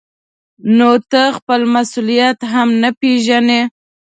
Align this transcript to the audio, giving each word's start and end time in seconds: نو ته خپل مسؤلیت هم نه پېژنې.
نو 0.77 0.89
ته 1.11 1.21
خپل 1.37 1.61
مسؤلیت 1.75 2.39
هم 2.53 2.67
نه 2.81 2.89
پېژنې. 2.99 3.61